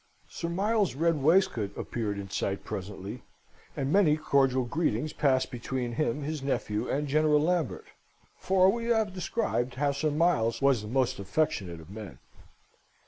Sir 0.27 0.49
Miles's 0.49 0.95
red 0.95 1.21
waistcoat 1.21 1.77
appeared 1.77 2.17
in 2.17 2.27
sight 2.31 2.65
presently, 2.65 3.21
and 3.77 3.93
many 3.93 4.17
cordial 4.17 4.65
greetings 4.65 5.13
passed 5.13 5.51
between 5.51 5.91
him, 5.91 6.23
his 6.23 6.41
nephew, 6.41 6.89
and 6.89 7.07
General 7.07 7.39
Lambert: 7.39 7.85
for 8.35 8.71
we 8.71 8.85
have 8.85 9.13
described 9.13 9.75
how 9.75 9.91
Sir 9.91 10.09
Miles 10.09 10.59
was 10.59 10.81
the 10.81 10.87
most 10.87 11.19
affectionate 11.19 11.79
of 11.79 11.91
men. 11.91 12.17